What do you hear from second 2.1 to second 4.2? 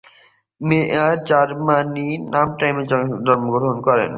মানহাইমে জন্মগ্রহণ করেন।